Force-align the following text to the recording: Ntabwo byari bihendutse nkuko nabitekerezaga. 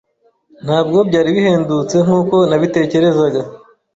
Ntabwo 0.65 0.97
byari 1.09 1.29
bihendutse 1.37 1.95
nkuko 2.05 2.35
nabitekerezaga. 2.49 3.41